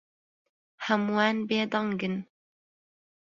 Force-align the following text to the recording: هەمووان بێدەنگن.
هەمووان 0.85 1.37
بێدەنگن. 1.49 2.15